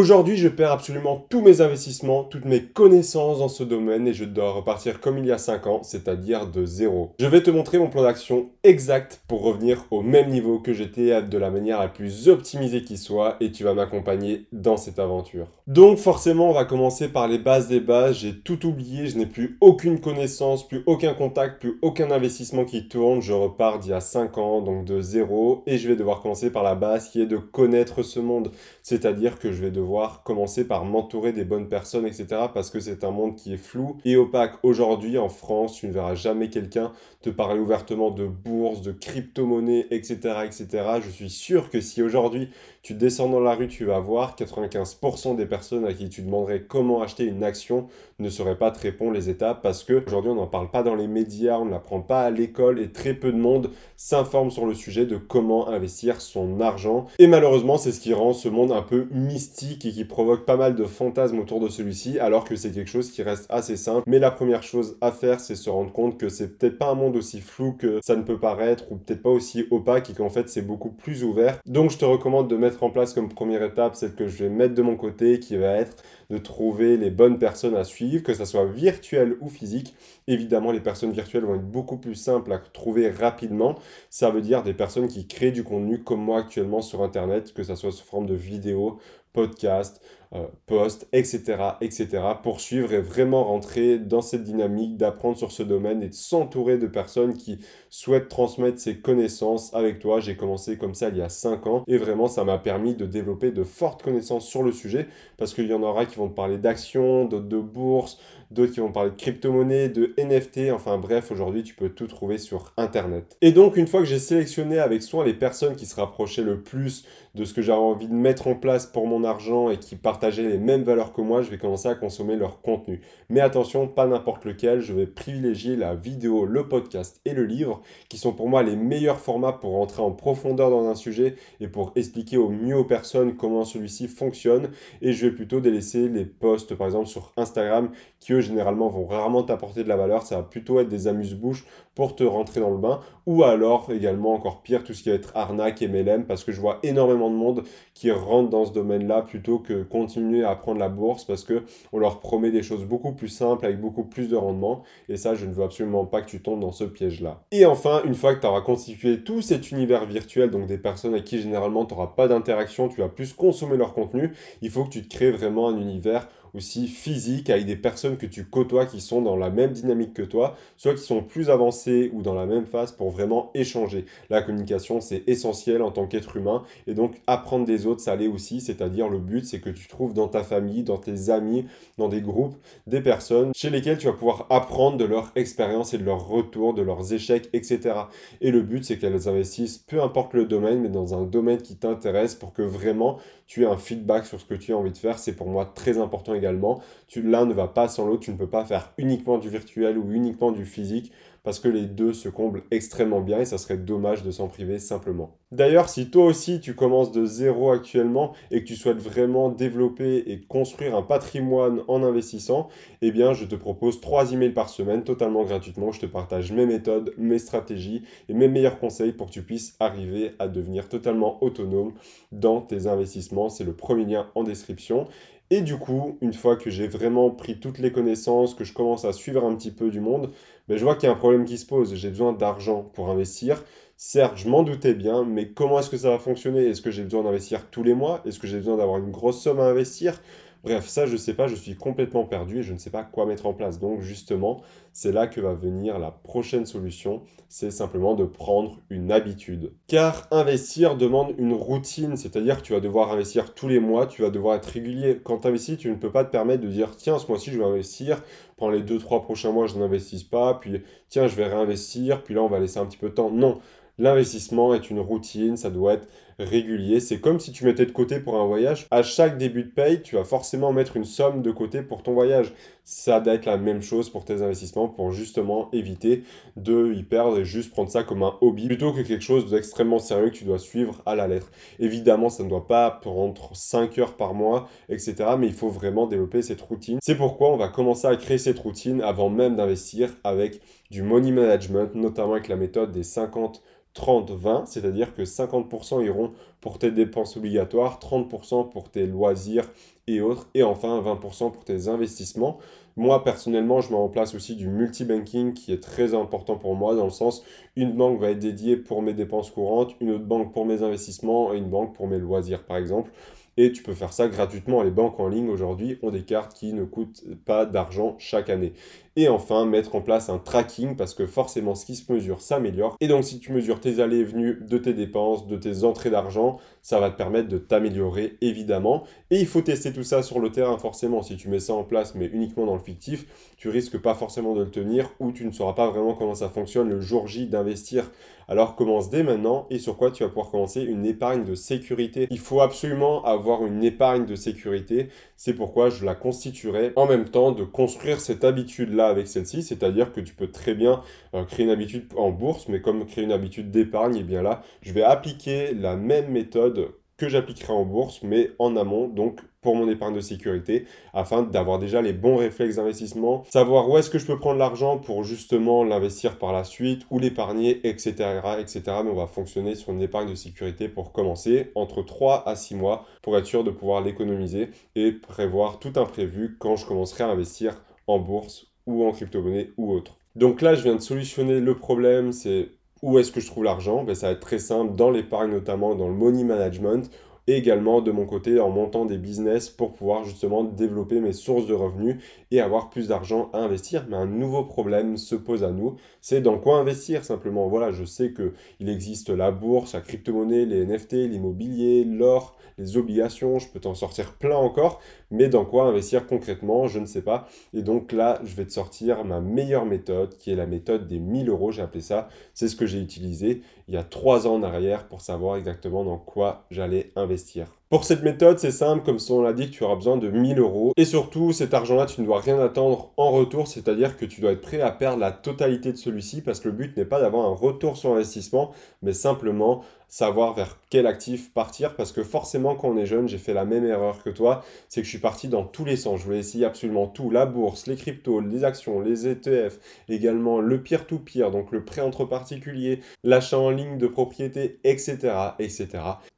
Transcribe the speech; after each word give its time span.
Aujourd'hui, 0.00 0.38
je 0.38 0.48
perds 0.48 0.72
absolument 0.72 1.26
tous 1.28 1.42
mes 1.42 1.60
investissements, 1.60 2.24
toutes 2.24 2.46
mes 2.46 2.62
connaissances 2.62 3.40
dans 3.40 3.48
ce 3.48 3.62
domaine 3.62 4.08
et 4.08 4.14
je 4.14 4.24
dois 4.24 4.50
repartir 4.50 4.98
comme 4.98 5.18
il 5.18 5.26
y 5.26 5.30
a 5.30 5.36
5 5.36 5.66
ans, 5.66 5.82
c'est-à-dire 5.82 6.46
de 6.46 6.64
zéro. 6.64 7.12
Je 7.20 7.26
vais 7.26 7.42
te 7.42 7.50
montrer 7.50 7.78
mon 7.78 7.90
plan 7.90 8.04
d'action 8.04 8.48
exact 8.64 9.20
pour 9.28 9.42
revenir 9.42 9.84
au 9.90 10.00
même 10.00 10.30
niveau 10.30 10.58
que 10.58 10.72
j'étais 10.72 11.20
de 11.20 11.36
la 11.36 11.50
manière 11.50 11.78
la 11.78 11.88
plus 11.88 12.30
optimisée 12.30 12.82
qui 12.82 12.96
soit 12.96 13.36
et 13.40 13.52
tu 13.52 13.62
vas 13.62 13.74
m'accompagner 13.74 14.46
dans 14.52 14.78
cette 14.78 14.98
aventure. 14.98 15.48
Donc 15.66 15.98
forcément, 15.98 16.48
on 16.48 16.54
va 16.54 16.64
commencer 16.64 17.08
par 17.08 17.28
les 17.28 17.38
bases 17.38 17.68
des 17.68 17.80
bases. 17.80 18.20
J'ai 18.20 18.34
tout 18.34 18.66
oublié, 18.66 19.06
je 19.06 19.18
n'ai 19.18 19.26
plus 19.26 19.58
aucune 19.60 20.00
connaissance, 20.00 20.66
plus 20.66 20.82
aucun 20.86 21.12
contact, 21.12 21.60
plus 21.60 21.78
aucun 21.82 22.10
investissement 22.10 22.64
qui 22.64 22.88
tourne. 22.88 23.20
Je 23.20 23.34
repars 23.34 23.78
d'il 23.78 23.90
y 23.90 23.94
a 23.94 24.00
5 24.00 24.38
ans, 24.38 24.62
donc 24.62 24.86
de 24.86 25.02
zéro 25.02 25.62
et 25.66 25.76
je 25.76 25.88
vais 25.88 25.96
devoir 25.96 26.22
commencer 26.22 26.50
par 26.50 26.62
la 26.62 26.74
base 26.74 27.10
qui 27.10 27.20
est 27.20 27.26
de 27.26 27.36
connaître 27.36 28.02
ce 28.02 28.18
monde, 28.18 28.50
c'est-à-dire 28.82 29.38
que 29.38 29.52
je 29.52 29.60
vais 29.60 29.70
devoir 29.70 29.89
commencer 30.24 30.66
par 30.66 30.84
m'entourer 30.84 31.32
des 31.32 31.44
bonnes 31.44 31.68
personnes, 31.68 32.06
etc. 32.06 32.26
Parce 32.52 32.70
que 32.70 32.80
c'est 32.80 33.04
un 33.04 33.10
monde 33.10 33.36
qui 33.36 33.54
est 33.54 33.58
flou 33.58 33.96
et 34.04 34.16
opaque. 34.16 34.54
Aujourd'hui, 34.62 35.18
en 35.18 35.28
France, 35.28 35.74
tu 35.74 35.86
ne 35.86 35.92
verras 35.92 36.14
jamais 36.14 36.50
quelqu'un 36.50 36.92
te 37.22 37.30
parler 37.30 37.60
ouvertement 37.60 38.10
de 38.10 38.26
bourse, 38.26 38.80
de 38.80 38.92
crypto-monnaie, 38.92 39.86
etc., 39.90 40.16
etc. 40.44 40.66
Je 41.04 41.10
suis 41.10 41.28
sûr 41.28 41.68
que 41.68 41.80
si 41.80 42.02
aujourd'hui 42.02 42.48
tu 42.82 42.94
descends 42.94 43.28
dans 43.28 43.40
la 43.40 43.54
rue, 43.54 43.68
tu 43.68 43.84
vas 43.84 44.00
voir 44.00 44.36
95% 44.36 45.36
des 45.36 45.44
personnes 45.44 45.84
à 45.84 45.92
qui 45.92 46.08
tu 46.08 46.22
demanderais 46.22 46.62
comment 46.62 47.02
acheter 47.02 47.24
une 47.24 47.44
action 47.44 47.88
ne 48.18 48.30
sauraient 48.30 48.58
pas 48.58 48.70
te 48.70 48.80
répondre 48.80 49.12
les 49.12 49.28
étapes 49.28 49.62
parce 49.62 49.84
que 49.84 50.02
aujourd'hui 50.06 50.30
on 50.30 50.34
n'en 50.34 50.46
parle 50.46 50.70
pas 50.70 50.82
dans 50.82 50.94
les 50.94 51.08
médias, 51.08 51.58
on 51.58 51.66
ne 51.66 51.70
l'apprend 51.70 52.00
pas 52.00 52.22
à 52.22 52.30
l'école 52.30 52.80
et 52.80 52.90
très 52.90 53.14
peu 53.14 53.32
de 53.32 53.38
monde 53.38 53.70
s'informe 53.96 54.50
sur 54.50 54.66
le 54.66 54.74
sujet 54.74 55.04
de 55.04 55.16
comment 55.16 55.68
investir 55.68 56.20
son 56.20 56.60
argent. 56.60 57.06
Et 57.18 57.26
malheureusement, 57.26 57.76
c'est 57.76 57.92
ce 57.92 58.00
qui 58.00 58.14
rend 58.14 58.32
ce 58.32 58.48
monde 58.48 58.72
un 58.72 58.82
peu 58.82 59.08
mystique 59.10 59.79
et 59.86 59.92
qui 59.92 60.04
provoque 60.04 60.44
pas 60.44 60.56
mal 60.56 60.74
de 60.74 60.84
fantasmes 60.84 61.38
autour 61.38 61.60
de 61.60 61.68
celui-ci 61.68 62.18
alors 62.18 62.44
que 62.44 62.56
c'est 62.56 62.72
quelque 62.72 62.90
chose 62.90 63.10
qui 63.10 63.22
reste 63.22 63.46
assez 63.48 63.76
simple. 63.76 64.02
Mais 64.06 64.18
la 64.18 64.30
première 64.30 64.62
chose 64.62 64.96
à 65.00 65.12
faire, 65.12 65.40
c'est 65.40 65.54
se 65.54 65.70
rendre 65.70 65.92
compte 65.92 66.18
que 66.18 66.28
c'est 66.28 66.58
peut-être 66.58 66.78
pas 66.78 66.90
un 66.90 66.94
monde 66.94 67.16
aussi 67.16 67.40
flou 67.40 67.72
que 67.72 68.00
ça 68.02 68.16
ne 68.16 68.22
peut 68.22 68.38
paraître 68.38 68.84
ou 68.90 68.96
peut-être 68.96 69.22
pas 69.22 69.30
aussi 69.30 69.66
opaque 69.70 70.10
et 70.10 70.14
qu'en 70.14 70.30
fait 70.30 70.48
c'est 70.48 70.62
beaucoup 70.62 70.90
plus 70.90 71.24
ouvert. 71.24 71.58
Donc 71.66 71.90
je 71.90 71.98
te 71.98 72.04
recommande 72.04 72.48
de 72.48 72.56
mettre 72.56 72.82
en 72.82 72.90
place 72.90 73.14
comme 73.14 73.28
première 73.28 73.62
étape, 73.62 73.94
celle 73.96 74.14
que 74.14 74.26
je 74.26 74.44
vais 74.44 74.50
mettre 74.50 74.74
de 74.74 74.82
mon 74.82 74.96
côté, 74.96 75.40
qui 75.40 75.56
va 75.56 75.74
être 75.74 76.02
de 76.30 76.38
trouver 76.38 76.96
les 76.96 77.10
bonnes 77.10 77.38
personnes 77.38 77.74
à 77.74 77.84
suivre, 77.84 78.22
que 78.22 78.34
ce 78.34 78.44
soit 78.44 78.64
virtuel 78.64 79.36
ou 79.40 79.48
physique. 79.48 79.94
Évidemment, 80.28 80.70
les 80.70 80.80
personnes 80.80 81.10
virtuelles 81.10 81.44
vont 81.44 81.56
être 81.56 81.68
beaucoup 81.68 81.96
plus 81.96 82.14
simples 82.14 82.52
à 82.52 82.58
trouver 82.58 83.10
rapidement. 83.10 83.76
Ça 84.10 84.30
veut 84.30 84.40
dire 84.40 84.62
des 84.62 84.74
personnes 84.74 85.08
qui 85.08 85.26
créent 85.26 85.50
du 85.50 85.64
contenu 85.64 86.02
comme 86.02 86.20
moi 86.20 86.38
actuellement 86.38 86.82
sur 86.82 87.02
Internet, 87.02 87.52
que 87.52 87.64
ce 87.64 87.74
soit 87.74 87.90
sous 87.90 88.04
forme 88.04 88.26
de 88.26 88.34
vidéo, 88.34 88.98
podcast, 89.34 89.98
euh, 90.32 90.46
post, 90.66 91.08
etc., 91.12 91.56
etc., 91.80 92.22
pour 92.40 92.60
suivre 92.60 92.92
et 92.92 93.00
vraiment 93.00 93.42
rentrer 93.42 93.98
dans 93.98 94.22
cette 94.22 94.44
dynamique 94.44 94.96
d'apprendre 94.96 95.36
sur 95.36 95.50
ce 95.50 95.64
domaine 95.64 96.04
et 96.04 96.08
de 96.08 96.14
s'entourer 96.14 96.78
de 96.78 96.86
personnes 96.86 97.34
qui 97.34 97.58
souhaitent 97.88 98.28
transmettre 98.28 98.78
ces 98.78 98.98
connaissances 98.98 99.74
avec 99.74 99.98
toi. 99.98 100.20
J'ai 100.20 100.36
commencé 100.36 100.78
comme 100.78 100.94
ça 100.94 101.08
il 101.08 101.16
y 101.16 101.20
a 101.20 101.28
5 101.28 101.66
ans 101.66 101.84
et 101.88 101.96
vraiment 101.96 102.28
ça 102.28 102.44
m'a 102.44 102.58
permis 102.58 102.94
de 102.94 103.06
développer 103.06 103.50
de 103.50 103.64
fortes 103.64 104.04
connaissances 104.04 104.46
sur 104.46 104.62
le 104.62 104.70
sujet 104.70 105.08
parce 105.36 105.52
qu'il 105.52 105.66
y 105.66 105.74
en 105.74 105.82
aura 105.82 106.06
qui 106.06 106.14
vont 106.14 106.28
te 106.28 106.34
parler 106.34 106.58
d'actions, 106.58 107.24
d'autres 107.24 107.48
de 107.48 107.58
bourse, 107.58 108.20
d'autres 108.52 108.72
qui 108.72 108.80
vont 108.80 108.92
parler 108.92 109.10
de 109.10 109.16
crypto-monnaie, 109.16 109.88
de 109.88 110.14
NFT, 110.18 110.72
enfin 110.72 110.98
bref, 110.98 111.30
aujourd'hui 111.30 111.64
tu 111.64 111.74
peux 111.74 111.88
tout 111.88 112.06
trouver 112.06 112.38
sur 112.38 112.72
Internet. 112.76 113.36
Et 113.40 113.50
donc 113.50 113.76
une 113.76 113.86
fois 113.86 114.00
que 114.00 114.06
j'ai 114.06 114.18
sélectionné 114.18 114.78
avec 114.78 115.02
soin 115.02 115.24
les 115.24 115.34
personnes 115.34 115.74
qui 115.74 115.86
se 115.86 115.96
rapprochaient 115.96 116.42
le 116.42 116.62
plus 116.62 117.04
de 117.34 117.44
ce 117.44 117.54
que 117.54 117.62
j'avais 117.62 117.78
envie 117.78 118.08
de 118.08 118.14
mettre 118.14 118.48
en 118.48 118.54
place 118.54 118.86
pour 118.86 119.06
mon 119.06 119.24
argent 119.24 119.70
et 119.70 119.78
qui 119.78 119.94
les 120.28 120.58
mêmes 120.58 120.82
valeurs 120.82 121.12
que 121.12 121.20
moi, 121.20 121.42
je 121.42 121.50
vais 121.50 121.58
commencer 121.58 121.88
à 121.88 121.94
consommer 121.94 122.36
leur 122.36 122.60
contenu. 122.60 123.00
Mais 123.28 123.40
attention, 123.40 123.88
pas 123.88 124.06
n'importe 124.06 124.44
lequel, 124.44 124.80
je 124.80 124.92
vais 124.92 125.06
privilégier 125.06 125.76
la 125.76 125.94
vidéo, 125.94 126.44
le 126.44 126.68
podcast 126.68 127.20
et 127.24 127.32
le 127.32 127.44
livre, 127.44 127.80
qui 128.08 128.18
sont 128.18 128.32
pour 128.32 128.48
moi 128.48 128.62
les 128.62 128.76
meilleurs 128.76 129.18
formats 129.18 129.52
pour 129.52 129.72
rentrer 129.72 130.02
en 130.02 130.12
profondeur 130.12 130.70
dans 130.70 130.86
un 130.86 130.94
sujet 130.94 131.36
et 131.60 131.68
pour 131.68 131.92
expliquer 131.96 132.36
au 132.36 132.50
mieux 132.50 132.76
aux 132.76 132.84
personnes 132.84 133.36
comment 133.36 133.64
celui-ci 133.64 134.08
fonctionne. 134.08 134.70
Et 135.02 135.12
je 135.12 135.26
vais 135.26 135.32
plutôt 135.32 135.60
délaisser 135.60 136.08
les 136.08 136.24
posts, 136.24 136.74
par 136.74 136.86
exemple, 136.86 137.06
sur 137.06 137.32
Instagram, 137.36 137.90
qui 138.18 138.32
eux, 138.32 138.40
généralement, 138.40 138.88
vont 138.88 139.06
rarement 139.06 139.42
t'apporter 139.42 139.82
de 139.82 139.88
la 139.88 139.96
valeur. 139.96 140.22
Ça 140.22 140.36
va 140.36 140.42
plutôt 140.42 140.80
être 140.80 140.88
des 140.88 141.08
amuse-bouches 141.08 141.64
pour 141.94 142.16
te 142.16 142.24
rentrer 142.24 142.60
dans 142.60 142.70
le 142.70 142.78
bain. 142.78 143.00
Ou 143.26 143.44
alors, 143.44 143.90
également, 143.92 144.34
encore 144.34 144.62
pire, 144.62 144.84
tout 144.84 144.94
ce 144.94 145.02
qui 145.02 145.08
va 145.08 145.14
être 145.14 145.32
arnaque, 145.36 145.80
MLM, 145.80 146.26
parce 146.26 146.44
que 146.44 146.52
je 146.52 146.60
vois 146.60 146.78
énormément 146.82 147.30
de 147.30 147.36
monde 147.36 147.64
qui 147.94 148.10
rentre 148.10 148.50
dans 148.50 148.64
ce 148.64 148.72
domaine-là 148.72 149.22
plutôt 149.22 149.58
que 149.58 149.82
à 150.16 150.50
apprendre 150.50 150.78
la 150.78 150.88
bourse 150.88 151.24
parce 151.24 151.44
que 151.44 151.62
on 151.92 151.98
leur 151.98 152.20
promet 152.20 152.50
des 152.50 152.62
choses 152.62 152.84
beaucoup 152.84 153.12
plus 153.12 153.28
simples 153.28 153.64
avec 153.64 153.80
beaucoup 153.80 154.04
plus 154.04 154.28
de 154.28 154.36
rendement. 154.36 154.82
Et 155.08 155.16
ça, 155.16 155.34
je 155.34 155.46
ne 155.46 155.52
veux 155.52 155.64
absolument 155.64 156.04
pas 156.04 156.22
que 156.22 156.28
tu 156.28 156.42
tombes 156.42 156.60
dans 156.60 156.72
ce 156.72 156.84
piège-là. 156.84 157.42
Et 157.52 157.66
enfin, 157.66 158.02
une 158.04 158.14
fois 158.14 158.34
que 158.34 158.40
tu 158.40 158.46
auras 158.46 158.60
constitué 158.60 159.22
tout 159.22 159.42
cet 159.42 159.70
univers 159.70 160.06
virtuel, 160.06 160.50
donc 160.50 160.66
des 160.66 160.78
personnes 160.78 161.12
avec 161.12 161.24
qui 161.24 161.40
généralement 161.40 161.84
tu 161.84 161.94
n'auras 161.94 162.08
pas 162.08 162.28
d'interaction, 162.28 162.88
tu 162.88 163.00
vas 163.00 163.08
plus 163.08 163.32
consommer 163.32 163.76
leur 163.76 163.94
contenu, 163.94 164.32
il 164.62 164.70
faut 164.70 164.84
que 164.84 164.90
tu 164.90 165.02
te 165.06 165.14
crées 165.14 165.30
vraiment 165.30 165.68
un 165.68 165.78
univers 165.78 166.28
aussi 166.54 166.88
physique 166.88 167.50
avec 167.50 167.66
des 167.66 167.76
personnes 167.76 168.16
que 168.16 168.26
tu 168.26 168.44
côtoies 168.44 168.86
qui 168.86 169.00
sont 169.00 169.22
dans 169.22 169.36
la 169.36 169.50
même 169.50 169.72
dynamique 169.72 170.14
que 170.14 170.22
toi, 170.22 170.56
soit 170.76 170.94
qui 170.94 171.02
sont 171.02 171.22
plus 171.22 171.50
avancées 171.50 172.10
ou 172.12 172.22
dans 172.22 172.34
la 172.34 172.46
même 172.46 172.66
phase 172.66 172.92
pour 172.92 173.10
vraiment 173.10 173.50
échanger. 173.54 174.04
La 174.28 174.42
communication, 174.42 175.00
c'est 175.00 175.22
essentiel 175.26 175.82
en 175.82 175.90
tant 175.90 176.06
qu'être 176.06 176.36
humain 176.36 176.64
et 176.86 176.94
donc 176.94 177.20
apprendre 177.26 177.64
des 177.64 177.86
autres, 177.86 178.00
ça 178.00 178.16
l'est 178.16 178.26
aussi, 178.26 178.60
c'est-à-dire 178.60 179.08
le 179.08 179.18
but, 179.18 179.44
c'est 179.44 179.60
que 179.60 179.70
tu 179.70 179.88
trouves 179.88 180.14
dans 180.14 180.28
ta 180.28 180.42
famille, 180.42 180.82
dans 180.82 180.98
tes 180.98 181.30
amis, 181.30 181.66
dans 181.98 182.08
des 182.08 182.20
groupes, 182.20 182.56
des 182.86 183.00
personnes 183.00 183.52
chez 183.54 183.70
lesquelles 183.70 183.98
tu 183.98 184.06
vas 184.06 184.12
pouvoir 184.12 184.46
apprendre 184.50 184.96
de 184.96 185.04
leur 185.04 185.32
expérience 185.36 185.94
et 185.94 185.98
de 185.98 186.04
leur 186.04 186.26
retour, 186.26 186.74
de 186.74 186.82
leurs 186.82 187.12
échecs, 187.12 187.48
etc. 187.52 187.94
Et 188.40 188.50
le 188.50 188.62
but, 188.62 188.84
c'est 188.84 188.98
qu'elles 188.98 189.28
investissent, 189.28 189.78
peu 189.78 190.02
importe 190.02 190.34
le 190.34 190.44
domaine, 190.44 190.80
mais 190.80 190.88
dans 190.88 191.14
un 191.14 191.24
domaine 191.24 191.60
qui 191.62 191.76
t'intéresse 191.76 192.34
pour 192.34 192.52
que 192.52 192.62
vraiment 192.62 193.18
tu 193.46 193.64
aies 193.64 193.66
un 193.66 193.76
feedback 193.76 194.26
sur 194.26 194.40
ce 194.40 194.44
que 194.44 194.54
tu 194.54 194.72
as 194.72 194.76
envie 194.76 194.92
de 194.92 194.98
faire. 194.98 195.18
C'est 195.18 195.34
pour 195.34 195.48
moi 195.48 195.70
très 195.74 195.98
important 195.98 196.34
L'un 196.40 197.46
ne 197.46 197.52
va 197.52 197.68
pas 197.68 197.88
sans 197.88 198.06
l'autre, 198.06 198.22
tu 198.22 198.30
ne 198.30 198.36
peux 198.36 198.48
pas 198.48 198.64
faire 198.64 198.92
uniquement 198.98 199.38
du 199.38 199.48
virtuel 199.48 199.98
ou 199.98 200.12
uniquement 200.12 200.52
du 200.52 200.64
physique 200.64 201.12
parce 201.42 201.58
que 201.58 201.68
les 201.68 201.86
deux 201.86 202.12
se 202.12 202.28
comblent 202.28 202.62
extrêmement 202.70 203.20
bien 203.20 203.40
et 203.40 203.44
ça 203.44 203.58
serait 203.58 203.78
dommage 203.78 204.22
de 204.22 204.30
s'en 204.30 204.48
priver 204.48 204.78
simplement. 204.78 205.36
D'ailleurs, 205.52 205.88
si 205.88 206.10
toi 206.10 206.26
aussi 206.26 206.60
tu 206.60 206.74
commences 206.74 207.12
de 207.12 207.24
zéro 207.24 207.70
actuellement 207.70 208.34
et 208.50 208.62
que 208.62 208.68
tu 208.68 208.76
souhaites 208.76 208.98
vraiment 208.98 209.48
développer 209.48 210.18
et 210.30 210.40
construire 210.40 210.94
un 210.94 211.02
patrimoine 211.02 211.80
en 211.88 212.02
investissant, 212.02 212.68
eh 213.02 213.10
bien 213.10 213.32
je 213.32 213.46
te 213.46 213.54
propose 213.54 214.00
trois 214.00 214.32
emails 214.32 214.52
par 214.52 214.68
semaine 214.68 215.02
totalement 215.02 215.44
gratuitement. 215.44 215.92
Je 215.92 216.00
te 216.00 216.06
partage 216.06 216.52
mes 216.52 216.66
méthodes, 216.66 217.14
mes 217.16 217.38
stratégies 217.38 218.02
et 218.28 218.34
mes 218.34 218.48
meilleurs 218.48 218.78
conseils 218.78 219.12
pour 219.12 219.28
que 219.28 219.32
tu 219.32 219.42
puisses 219.42 219.76
arriver 219.80 220.32
à 220.38 220.46
devenir 220.46 220.88
totalement 220.88 221.42
autonome 221.42 221.94
dans 222.32 222.60
tes 222.60 222.86
investissements. 222.86 223.48
C'est 223.48 223.64
le 223.64 223.72
premier 223.72 224.04
lien 224.04 224.26
en 224.34 224.44
description. 224.44 225.06
Et 225.50 225.62
du 225.62 225.76
coup, 225.78 226.16
une 226.20 226.32
fois 226.32 226.56
que 226.56 226.70
j'ai 226.70 226.86
vraiment 226.88 227.30
pris 227.30 227.58
toutes 227.60 227.78
les 227.78 227.90
connaissances, 227.92 228.54
que 228.54 228.64
je 228.64 228.72
commence 228.72 229.04
à 229.04 229.12
suivre 229.12 229.44
un 229.44 229.54
petit 229.56 229.70
peu 229.72 229.90
du 229.90 230.00
monde, 230.00 230.30
ben 230.68 230.76
je 230.78 230.84
vois 230.84 230.94
qu'il 230.94 231.08
y 231.08 231.10
a 231.10 231.12
un 231.14 231.16
problème 231.18 231.44
qui 231.44 231.58
se 231.58 231.66
pose. 231.66 231.94
J'ai 231.94 232.08
besoin 232.08 232.32
d'argent 232.32 232.82
pour 232.94 233.10
investir. 233.10 233.64
Certes, 233.96 234.36
je 234.38 234.48
m'en 234.48 234.62
doutais 234.62 234.94
bien, 234.94 235.24
mais 235.24 235.48
comment 235.50 235.78
est-ce 235.80 235.90
que 235.90 235.96
ça 235.96 236.10
va 236.10 236.18
fonctionner? 236.18 236.66
Est-ce 236.66 236.80
que 236.82 236.90
j'ai 236.92 237.02
besoin 237.04 237.24
d'investir 237.24 237.68
tous 237.70 237.82
les 237.82 237.94
mois? 237.94 238.22
Est-ce 238.24 238.38
que 238.38 238.46
j'ai 238.46 238.58
besoin 238.58 238.76
d'avoir 238.76 238.98
une 238.98 239.10
grosse 239.10 239.42
somme 239.42 239.60
à 239.60 239.64
investir? 239.64 240.20
Bref, 240.62 240.86
ça, 240.86 241.06
je 241.06 241.12
ne 241.12 241.16
sais 241.16 241.32
pas, 241.32 241.46
je 241.46 241.54
suis 241.54 241.74
complètement 241.74 242.24
perdu 242.24 242.58
et 242.58 242.62
je 242.62 242.74
ne 242.74 242.78
sais 242.78 242.90
pas 242.90 243.02
quoi 243.02 243.24
mettre 243.24 243.46
en 243.46 243.54
place. 243.54 243.78
Donc, 243.78 244.02
justement, 244.02 244.60
c'est 244.92 245.10
là 245.10 245.26
que 245.26 245.40
va 245.40 245.54
venir 245.54 245.98
la 245.98 246.10
prochaine 246.10 246.66
solution. 246.66 247.22
C'est 247.48 247.70
simplement 247.70 248.14
de 248.14 248.24
prendre 248.24 248.78
une 248.90 249.10
habitude. 249.10 249.72
Car 249.86 250.28
investir 250.30 250.96
demande 250.96 251.34
une 251.38 251.54
routine, 251.54 252.16
c'est-à-dire 252.16 252.58
que 252.58 252.62
tu 252.62 252.74
vas 252.74 252.80
devoir 252.80 253.10
investir 253.10 253.54
tous 253.54 253.68
les 253.68 253.80
mois, 253.80 254.06
tu 254.06 254.20
vas 254.20 254.28
devoir 254.30 254.56
être 254.56 254.66
régulier. 254.66 255.20
Quand 255.24 255.38
tu 255.38 255.48
investis, 255.48 255.78
tu 255.78 255.88
ne 255.88 255.96
peux 255.96 256.12
pas 256.12 256.24
te 256.24 256.30
permettre 256.30 256.62
de 256.62 256.68
dire 256.68 256.94
tiens, 256.96 257.18
ce 257.18 257.26
mois-ci, 257.26 257.50
je 257.50 257.58
vais 257.58 257.64
investir. 257.64 258.22
Pendant 258.58 258.72
les 258.72 258.82
2-3 258.82 259.22
prochains 259.22 259.52
mois, 259.52 259.66
je 259.66 259.78
n'investis 259.78 260.24
pas. 260.24 260.54
Puis, 260.54 260.82
tiens, 261.08 261.26
je 261.26 261.36
vais 261.36 261.46
réinvestir. 261.46 262.22
Puis 262.22 262.34
là, 262.34 262.42
on 262.42 262.48
va 262.48 262.58
laisser 262.58 262.78
un 262.78 262.86
petit 262.86 262.98
peu 262.98 263.08
de 263.08 263.14
temps. 263.14 263.30
Non. 263.30 263.60
L'investissement 264.00 264.72
est 264.72 264.88
une 264.88 265.00
routine, 265.00 265.58
ça 265.58 265.68
doit 265.68 265.92
être 265.92 266.08
régulier. 266.40 267.00
C'est 267.00 267.20
comme 267.20 267.40
si 267.40 267.52
tu 267.52 267.64
mettais 267.64 267.86
de 267.86 267.92
côté 267.92 268.20
pour 268.20 268.40
un 268.40 268.46
voyage. 268.46 268.86
À 268.90 269.02
chaque 269.02 269.38
début 269.38 269.64
de 269.64 269.70
paye, 269.70 270.02
tu 270.02 270.16
vas 270.16 270.24
forcément 270.24 270.72
mettre 270.72 270.96
une 270.96 271.04
somme 271.04 271.42
de 271.42 271.50
côté 271.50 271.82
pour 271.82 272.02
ton 272.02 272.12
voyage. 272.12 272.52
Ça 272.84 273.20
doit 273.20 273.34
être 273.34 273.46
la 273.46 273.56
même 273.56 273.82
chose 273.82 274.10
pour 274.10 274.24
tes 274.24 274.42
investissements 274.42 274.88
pour 274.88 275.12
justement 275.12 275.68
éviter 275.72 276.24
de 276.56 276.92
y 276.92 277.02
perdre 277.02 277.38
et 277.38 277.44
juste 277.44 277.70
prendre 277.70 277.90
ça 277.90 278.02
comme 278.02 278.22
un 278.22 278.34
hobby 278.40 278.66
plutôt 278.66 278.92
que 278.92 279.02
quelque 279.02 279.22
chose 279.22 279.50
d'extrêmement 279.50 279.98
sérieux 279.98 280.30
que 280.30 280.36
tu 280.36 280.44
dois 280.44 280.58
suivre 280.58 281.02
à 281.06 281.14
la 281.14 281.28
lettre. 281.28 281.50
Évidemment, 281.78 282.30
ça 282.30 282.42
ne 282.42 282.48
doit 282.48 282.66
pas 282.66 282.90
prendre 282.90 283.50
5 283.54 283.98
heures 283.98 284.16
par 284.16 284.34
mois, 284.34 284.68
etc. 284.88 285.14
Mais 285.38 285.46
il 285.46 285.52
faut 285.52 285.68
vraiment 285.68 286.06
développer 286.06 286.42
cette 286.42 286.60
routine. 286.60 286.98
C'est 287.02 287.16
pourquoi 287.16 287.52
on 287.52 287.56
va 287.56 287.68
commencer 287.68 288.08
à 288.08 288.16
créer 288.16 288.38
cette 288.38 288.58
routine 288.58 289.02
avant 289.02 289.28
même 289.28 289.56
d'investir 289.56 290.10
avec 290.24 290.60
du 290.90 291.02
money 291.02 291.30
management, 291.30 291.94
notamment 291.94 292.32
avec 292.32 292.48
la 292.48 292.56
méthode 292.56 292.90
des 292.90 293.04
50 293.04 293.62
30-20, 294.00 294.66
c'est-à-dire 294.66 295.14
que 295.14 295.22
50% 295.22 296.04
iront 296.04 296.32
pour 296.60 296.78
tes 296.78 296.90
dépenses 296.90 297.36
obligatoires, 297.36 297.98
30% 298.00 298.70
pour 298.70 298.90
tes 298.90 299.06
loisirs 299.06 299.70
et 300.06 300.20
autres, 300.20 300.48
et 300.54 300.62
enfin 300.62 301.00
20% 301.00 301.52
pour 301.52 301.64
tes 301.64 301.88
investissements. 301.88 302.58
Moi, 302.96 303.22
personnellement, 303.22 303.80
je 303.80 303.90
mets 303.90 303.98
en 303.98 304.08
place 304.08 304.34
aussi 304.34 304.56
du 304.56 304.68
multibanking 304.68 305.52
qui 305.52 305.72
est 305.72 305.82
très 305.82 306.14
important 306.14 306.56
pour 306.56 306.74
moi 306.74 306.94
dans 306.94 307.04
le 307.04 307.10
sens, 307.10 307.44
une 307.76 307.92
banque 307.92 308.20
va 308.20 308.30
être 308.30 308.38
dédiée 308.38 308.76
pour 308.76 309.02
mes 309.02 309.14
dépenses 309.14 309.50
courantes, 309.50 309.94
une 310.00 310.10
autre 310.10 310.24
banque 310.24 310.52
pour 310.52 310.66
mes 310.66 310.82
investissements 310.82 311.52
et 311.52 311.58
une 311.58 311.70
banque 311.70 311.94
pour 311.94 312.08
mes 312.08 312.18
loisirs, 312.18 312.64
par 312.64 312.78
exemple. 312.78 313.10
Et 313.56 313.72
tu 313.72 313.82
peux 313.82 313.94
faire 313.94 314.12
ça 314.12 314.28
gratuitement. 314.28 314.82
Les 314.82 314.90
banques 314.90 315.20
en 315.20 315.28
ligne 315.28 315.50
aujourd'hui 315.50 315.98
ont 316.02 316.10
des 316.10 316.22
cartes 316.22 316.54
qui 316.54 316.72
ne 316.72 316.84
coûtent 316.84 317.22
pas 317.44 317.66
d'argent 317.66 318.16
chaque 318.18 318.48
année. 318.48 318.72
Et 319.16 319.28
enfin, 319.28 319.66
mettre 319.66 319.96
en 319.96 320.00
place 320.00 320.28
un 320.28 320.38
tracking 320.38 320.96
parce 320.96 321.14
que 321.14 321.26
forcément, 321.26 321.74
ce 321.74 321.84
qui 321.84 321.96
se 321.96 322.10
mesure 322.12 322.40
s'améliore. 322.40 322.96
Et 323.00 323.08
donc, 323.08 323.24
si 323.24 323.40
tu 323.40 323.52
mesures 323.52 323.80
tes 323.80 324.00
allées 324.00 324.18
et 324.18 324.24
venues 324.24 324.58
de 324.60 324.78
tes 324.78 324.94
dépenses, 324.94 325.46
de 325.46 325.56
tes 325.56 325.82
entrées 325.82 326.10
d'argent, 326.10 326.58
ça 326.82 327.00
va 327.00 327.10
te 327.10 327.16
permettre 327.16 327.48
de 327.48 327.58
t'améliorer 327.58 328.36
évidemment. 328.40 329.02
Et 329.30 329.40
il 329.40 329.46
faut 329.46 329.62
tester 329.62 329.92
tout 329.92 330.04
ça 330.04 330.22
sur 330.22 330.38
le 330.38 330.50
terrain 330.50 330.78
forcément. 330.78 331.22
Si 331.22 331.36
tu 331.36 331.48
mets 331.48 331.60
ça 331.60 331.74
en 331.74 331.84
place, 331.84 332.14
mais 332.14 332.26
uniquement 332.26 332.66
dans 332.66 332.74
le 332.74 332.80
fictif, 332.80 333.26
tu 333.56 333.68
risques 333.68 333.98
pas 333.98 334.14
forcément 334.14 334.54
de 334.54 334.62
le 334.62 334.70
tenir 334.70 335.10
ou 335.18 335.32
tu 335.32 335.44
ne 335.44 335.52
sauras 335.52 335.74
pas 335.74 335.90
vraiment 335.90 336.14
comment 336.14 336.34
ça 336.34 336.48
fonctionne 336.48 336.88
le 336.88 337.00
jour 337.00 337.26
J 337.26 337.46
d'investir. 337.46 338.10
Alors 338.48 338.74
commence 338.74 339.10
dès 339.10 339.22
maintenant 339.22 339.66
et 339.70 339.78
sur 339.78 339.96
quoi 339.96 340.10
tu 340.10 340.24
vas 340.24 340.28
pouvoir 340.28 340.50
commencer 340.50 340.82
une 340.82 341.06
épargne 341.06 341.44
de 341.44 341.54
sécurité. 341.54 342.26
Il 342.30 342.40
faut 342.40 342.60
absolument 342.60 343.24
avoir 343.24 343.64
une 343.64 343.84
épargne 343.84 344.26
de 344.26 344.34
sécurité. 344.34 345.08
C'est 345.36 345.54
pourquoi 345.54 345.88
je 345.88 346.04
la 346.04 346.16
constituerai 346.16 346.92
en 346.96 347.06
même 347.06 347.28
temps 347.28 347.52
de 347.52 347.62
construire 347.62 348.20
cette 348.20 348.42
habitude-là 348.42 348.99
avec 349.06 349.28
celle-ci. 349.28 349.62
C'est-à-dire 349.62 350.12
que 350.12 350.20
tu 350.20 350.34
peux 350.34 350.50
très 350.50 350.74
bien 350.74 351.02
euh, 351.34 351.44
créer 351.44 351.66
une 351.66 351.72
habitude 351.72 352.06
en 352.16 352.30
bourse, 352.30 352.68
mais 352.68 352.80
comme 352.80 353.06
créer 353.06 353.24
une 353.24 353.32
habitude 353.32 353.70
d'épargne, 353.70 354.16
et 354.16 354.20
eh 354.20 354.24
bien 354.24 354.42
là, 354.42 354.62
je 354.82 354.92
vais 354.92 355.02
appliquer 355.02 355.74
la 355.74 355.96
même 355.96 356.30
méthode 356.30 356.92
que 357.20 357.28
j'appliquerai 357.28 357.74
en 357.74 357.84
bourse, 357.84 358.22
mais 358.22 358.50
en 358.58 358.76
amont, 358.76 359.06
donc 359.06 359.40
pour 359.60 359.76
mon 359.76 359.90
épargne 359.90 360.14
de 360.14 360.22
sécurité, 360.22 360.86
afin 361.12 361.42
d'avoir 361.42 361.78
déjà 361.78 362.00
les 362.00 362.14
bons 362.14 362.36
réflexes 362.36 362.76
d'investissement, 362.76 363.44
savoir 363.50 363.90
où 363.90 363.98
est-ce 363.98 364.08
que 364.08 364.18
je 364.18 364.24
peux 364.24 364.38
prendre 364.38 364.58
l'argent 364.58 364.96
pour 364.96 365.22
justement 365.22 365.84
l'investir 365.84 366.38
par 366.38 366.54
la 366.54 366.64
suite, 366.64 367.02
ou 367.10 367.18
l'épargner, 367.18 367.86
etc., 367.86 368.14
etc. 368.58 368.82
Mais 369.04 369.10
on 369.10 369.14
va 369.14 369.26
fonctionner 369.26 369.74
sur 369.74 369.92
une 369.92 370.00
épargne 370.00 370.30
de 370.30 370.34
sécurité 370.34 370.88
pour 370.88 371.12
commencer 371.12 371.72
entre 371.74 372.00
3 372.02 372.48
à 372.48 372.56
6 372.56 372.74
mois 372.74 373.04
pour 373.20 373.36
être 373.36 373.44
sûr 373.44 373.64
de 373.64 373.70
pouvoir 373.70 374.00
l'économiser 374.00 374.70
et 374.96 375.12
prévoir 375.12 375.78
tout 375.78 375.92
imprévu 375.96 376.56
quand 376.58 376.76
je 376.76 376.86
commencerai 376.86 377.24
à 377.24 377.28
investir 377.28 377.82
en 378.06 378.18
bourse 378.18 378.69
ou 378.86 379.04
en 379.04 379.12
crypto-monnaie 379.12 379.72
ou 379.76 379.92
autre. 379.92 380.16
Donc 380.36 380.62
là, 380.62 380.74
je 380.74 380.82
viens 380.82 380.94
de 380.94 381.00
solutionner 381.00 381.60
le 381.60 381.76
problème, 381.76 382.32
c'est 382.32 382.70
où 383.02 383.18
est-ce 383.18 383.32
que 383.32 383.40
je 383.40 383.46
trouve 383.46 383.64
l'argent? 383.64 384.04
Ben, 384.04 384.14
Ça 384.14 384.26
va 384.26 384.32
être 384.32 384.40
très 384.40 384.58
simple, 384.58 384.94
dans 384.94 385.10
l'épargne 385.10 385.50
notamment, 385.50 385.94
dans 385.94 386.08
le 386.08 386.14
money 386.14 386.44
management, 386.44 387.10
et 387.50 387.56
également 387.56 388.00
de 388.00 388.12
mon 388.12 388.26
côté 388.26 388.60
en 388.60 388.70
montant 388.70 389.04
des 389.06 389.18
business 389.18 389.70
pour 389.70 389.92
pouvoir 389.92 390.22
justement 390.22 390.62
développer 390.62 391.18
mes 391.18 391.32
sources 391.32 391.66
de 391.66 391.74
revenus 391.74 392.22
et 392.52 392.60
avoir 392.60 392.90
plus 392.90 393.08
d'argent 393.08 393.50
à 393.52 393.58
investir. 393.58 394.06
Mais 394.08 394.16
un 394.16 394.26
nouveau 394.26 394.62
problème 394.62 395.16
se 395.16 395.34
pose 395.34 395.64
à 395.64 395.72
nous, 395.72 395.96
c'est 396.20 396.42
dans 396.42 396.58
quoi 396.58 396.78
investir 396.78 397.24
simplement? 397.24 397.66
Voilà, 397.68 397.90
je 397.90 398.04
sais 398.04 398.32
qu'il 398.32 398.88
existe 398.88 399.30
la 399.30 399.50
bourse, 399.50 399.94
la 399.94 400.00
crypto-monnaie, 400.00 400.64
les 400.64 400.86
NFT, 400.86 401.14
l'immobilier, 401.14 402.04
l'or, 402.04 402.56
les 402.78 402.96
obligations, 402.96 403.58
je 403.58 403.68
peux 403.68 403.80
t'en 403.80 403.94
sortir 403.94 404.34
plein 404.34 404.56
encore, 404.56 405.00
mais 405.30 405.48
dans 405.48 405.64
quoi 405.64 405.84
investir 405.84 406.26
concrètement, 406.26 406.86
je 406.86 407.00
ne 407.00 407.06
sais 407.06 407.22
pas. 407.22 407.48
Et 407.74 407.82
donc 407.82 408.12
là, 408.12 408.40
je 408.44 408.54
vais 408.54 408.64
te 408.64 408.72
sortir 408.72 409.24
ma 409.24 409.40
meilleure 409.40 409.86
méthode, 409.86 410.36
qui 410.38 410.50
est 410.52 410.56
la 410.56 410.66
méthode 410.66 411.08
des 411.08 411.18
1000 411.18 411.48
euros, 411.50 411.72
j'ai 411.72 411.82
appelé 411.82 412.00
ça. 412.00 412.28
C'est 412.54 412.68
ce 412.68 412.76
que 412.76 412.86
j'ai 412.86 413.00
utilisé 413.00 413.60
il 413.90 413.94
y 413.94 413.96
a 413.96 414.04
trois 414.04 414.46
ans 414.46 414.54
en 414.54 414.62
arrière 414.62 415.08
pour 415.08 415.20
savoir 415.20 415.56
exactement 415.56 416.04
dans 416.04 416.16
quoi 416.16 416.64
j'allais 416.70 417.10
investir. 417.16 417.39
Pour 417.88 418.04
cette 418.04 418.22
méthode, 418.22 418.58
c'est 418.58 418.70
simple, 418.70 419.04
comme 419.04 419.18
on 419.30 419.42
l'a 419.42 419.52
dit, 419.52 419.70
tu 419.70 419.82
auras 419.82 419.96
besoin 419.96 420.16
de 420.16 420.28
1000 420.30 420.58
euros. 420.60 420.92
Et 420.96 421.04
surtout, 421.04 421.52
cet 421.52 421.74
argent-là, 421.74 422.06
tu 422.06 422.20
ne 422.20 422.26
dois 422.26 422.40
rien 422.40 422.60
attendre 422.60 423.10
en 423.16 423.30
retour, 423.30 423.66
c'est-à-dire 423.66 424.16
que 424.16 424.24
tu 424.24 424.40
dois 424.40 424.52
être 424.52 424.60
prêt 424.60 424.80
à 424.80 424.92
perdre 424.92 425.18
la 425.18 425.32
totalité 425.32 425.92
de 425.92 425.96
celui-ci, 425.96 426.40
parce 426.40 426.60
que 426.60 426.68
le 426.68 426.74
but 426.74 426.96
n'est 426.96 427.04
pas 427.04 427.20
d'avoir 427.20 427.46
un 427.46 427.54
retour 427.54 427.96
sur 427.96 428.12
investissement, 428.12 428.70
mais 429.02 429.12
simplement 429.12 429.82
savoir 430.10 430.54
vers 430.54 430.76
quel 430.90 431.06
actif 431.06 431.52
partir, 431.54 431.94
parce 431.94 432.12
que 432.12 432.22
forcément, 432.22 432.74
quand 432.74 432.88
on 432.88 432.98
est 432.98 433.06
jeune, 433.06 433.28
j'ai 433.28 433.38
fait 433.38 433.54
la 433.54 433.64
même 433.64 433.86
erreur 433.86 434.22
que 434.22 434.28
toi, 434.28 434.62
c'est 434.88 435.00
que 435.00 435.04
je 435.06 435.10
suis 435.10 435.20
parti 435.20 435.48
dans 435.48 435.64
tous 435.64 435.84
les 435.84 435.96
sens. 435.96 436.20
Je 436.20 436.24
voulais 436.24 436.40
essayer 436.40 436.64
absolument 436.66 437.06
tout, 437.06 437.30
la 437.30 437.46
bourse, 437.46 437.86
les 437.86 437.96
cryptos, 437.96 438.40
les 438.40 438.64
actions, 438.64 439.00
les 439.00 439.28
ETF, 439.28 439.78
également 440.08 440.60
le 440.60 440.82
peer-to-peer, 440.82 441.50
donc 441.50 441.70
le 441.70 441.84
prêt 441.84 442.02
entre 442.02 442.24
particuliers, 442.24 443.00
l'achat 443.22 443.58
en 443.58 443.70
ligne 443.70 443.98
de 443.98 444.08
propriété, 444.08 444.80
etc., 444.84 445.32
etc. 445.60 445.88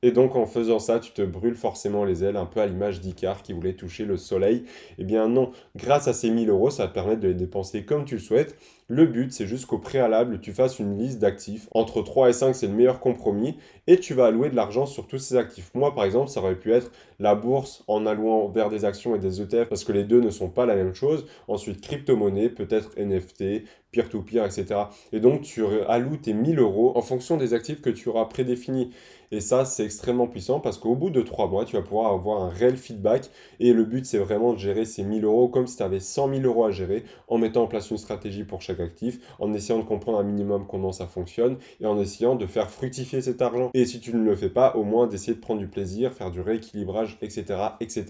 Et 0.03 0.13
donc, 0.13 0.37
en 0.37 0.47
faisant 0.47 0.79
ça, 0.79 1.01
tu 1.01 1.13
te 1.13 1.23
brûles 1.23 1.57
forcément 1.57 2.05
les 2.05 2.23
ailes, 2.25 2.37
un 2.37 2.47
peu 2.47 2.61
à 2.61 2.67
l'image 2.67 3.01
d'Icar 3.01 3.43
qui 3.43 3.55
voulait 3.55 3.73
toucher 3.73 4.05
le 4.05 4.19
soleil. 4.19 4.65
Eh 4.99 5.05
bien 5.05 5.29
non, 5.29 5.51
grâce 5.77 6.09
à 6.09 6.13
ces 6.13 6.31
1000 6.31 6.51
euros, 6.51 6.69
ça 6.69 6.85
va 6.85 6.89
te 6.91 6.95
permettre 6.95 7.21
de 7.21 7.29
les 7.29 7.35
dépenser 7.35 7.85
comme 7.85 8.05
tu 8.05 8.17
le 8.17 8.21
souhaites. 8.21 8.57
Le 8.95 9.07
but, 9.07 9.33
c'est 9.33 9.47
juste 9.47 9.65
qu'au 9.65 9.79
préalable, 9.79 10.39
tu 10.39 10.53
fasses 10.53 10.79
une 10.79 10.99
liste 10.99 11.19
d'actifs. 11.19 11.67
Entre 11.71 12.03
3 12.03 12.29
et 12.29 12.35
5, 12.35 12.55
c'est 12.55 12.67
le 12.67 12.75
meilleur 12.75 13.01
compromis. 13.01 13.57
Et 13.87 13.99
tu 13.99 14.13
vas 14.13 14.27
allouer 14.27 14.51
de 14.51 14.55
l'argent 14.55 14.85
sur 14.85 15.07
tous 15.07 15.17
ces 15.17 15.37
actifs. 15.37 15.71
Moi, 15.73 15.95
par 15.95 16.05
exemple, 16.05 16.29
ça 16.29 16.41
aurait 16.41 16.57
pu 16.57 16.75
être 16.75 16.93
la 17.19 17.35
bourse 17.35 17.85
en 17.87 18.05
allouant 18.05 18.49
vers 18.49 18.69
des 18.69 18.85
actions 18.85 19.15
et 19.17 19.19
des 19.19 19.41
ETF 19.41 19.71
parce 19.71 19.85
que 19.85 19.93
les 19.93 20.05
deux 20.05 20.21
ne 20.21 20.29
sont 20.29 20.51
pas 20.51 20.67
la 20.67 20.75
même 20.75 20.95
chose. 20.95 21.25
Ensuite, 21.49 21.81
crypto-monnaie, 21.81 22.51
peut-être 22.51 22.91
NFT, 22.99 23.65
peer-to-peer, 23.93 24.45
etc. 24.45 24.67
Et 25.13 25.21
donc, 25.21 25.41
tu 25.41 25.65
alloues 25.89 26.19
tes 26.19 26.35
1000 26.35 26.59
euros 26.59 26.93
en 26.95 27.01
fonction 27.01 27.39
des 27.39 27.55
actifs 27.55 27.81
que 27.81 27.89
tu 27.89 28.11
auras 28.11 28.27
prédéfinis. 28.27 28.91
Et 29.33 29.41
ça, 29.41 29.65
c'est 29.65 29.85
extrêmement 29.85 30.27
puissant 30.27 30.61
parce 30.61 30.77
qu'au 30.77 30.95
bout 30.95 31.09
de 31.09 31.23
3 31.23 31.49
mois, 31.49 31.65
tu 31.65 31.75
vas 31.75 31.81
pouvoir 31.83 32.13
avoir 32.13 32.43
un 32.43 32.51
réel 32.51 32.77
feedback. 32.77 33.31
Et 33.61 33.73
le 33.73 33.85
but, 33.85 34.05
c'est 34.05 34.19
vraiment 34.19 34.53
de 34.53 34.59
gérer 34.59 34.85
ces 34.85 35.03
1000 35.03 35.25
euros 35.25 35.49
comme 35.49 35.67
si 35.67 35.79
tu 35.79 35.83
avais 35.83 36.01
100 36.01 36.35
000 36.35 36.43
euros 36.43 36.67
à 36.67 36.71
gérer 36.71 37.05
en 37.29 37.39
mettant 37.39 37.63
en 37.63 37.67
place 37.67 37.91
une 37.91 37.97
stratégie 37.97 38.45
pour 38.45 38.61
chaque 38.61 38.81
actif, 38.81 39.19
en 39.39 39.55
essayant 39.55 39.79
de 39.79 39.85
comprendre 39.85 40.19
un 40.19 40.23
minimum 40.23 40.67
comment 40.69 40.93
ça 40.93 41.07
fonctionne 41.07 41.57
et 41.81 41.87
en 41.87 41.99
essayant 41.99 42.37
de 42.37 42.45
faire 42.45 42.71
fructifier 42.71 43.23
cet 43.23 43.41
argent. 43.41 43.71
Et 43.73 43.87
si 43.87 44.01
tu 44.01 44.15
ne 44.15 44.23
le 44.23 44.37
fais 44.37 44.51
pas, 44.51 44.77
au 44.77 44.85
moins 44.85 45.07
d'essayer 45.07 45.35
de 45.35 45.41
prendre 45.41 45.61
du 45.61 45.69
plaisir, 45.69 46.13
faire 46.13 46.31
du 46.31 46.43
rééquilibrage, 46.43 47.17
etc. 47.23 47.45
etc. 47.81 48.05